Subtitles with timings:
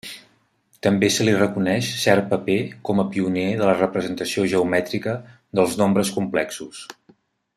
[0.85, 2.55] També se li reconeix cert paper
[2.89, 5.17] com pioner de la representació geomètrica
[5.61, 6.85] dels nombres complexos.